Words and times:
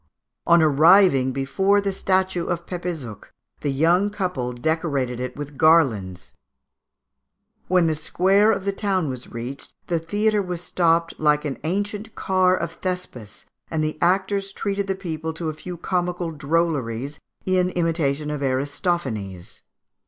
On 0.47 0.63
arriving 0.63 1.31
before 1.31 1.79
the 1.79 1.91
statue 1.91 2.47
of 2.47 2.65
Pepézuch 2.65 3.25
the 3.59 3.69
young 3.71 4.09
people 4.09 4.51
decorated 4.51 5.19
it 5.19 5.35
with 5.35 5.59
garlands. 5.59 6.33
When 7.67 7.85
the 7.85 7.93
square 7.93 8.51
of 8.51 8.65
the 8.65 8.71
town 8.71 9.09
was 9.11 9.31
reached, 9.31 9.73
the 9.85 9.99
theatre 9.99 10.41
was 10.41 10.59
stopped 10.59 11.19
like 11.19 11.43
the 11.43 11.59
ancient 11.63 12.15
car 12.15 12.57
of 12.57 12.71
Thespis, 12.71 13.45
and 13.69 13.83
the 13.83 13.99
actors 14.01 14.51
treated 14.51 14.87
the 14.87 14.95
people 14.95 15.33
to 15.35 15.49
a 15.49 15.53
few 15.53 15.77
comical 15.77 16.31
drolleries 16.31 17.19
in 17.45 17.69
imitation 17.69 18.31
of 18.31 18.41
Aristophanes. 18.41 19.61